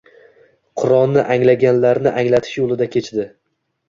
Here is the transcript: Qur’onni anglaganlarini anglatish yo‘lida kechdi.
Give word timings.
Qur’onni 0.83 1.25
anglaganlarini 1.35 2.13
anglatish 2.21 2.57
yo‘lida 2.61 2.89
kechdi. 2.97 3.27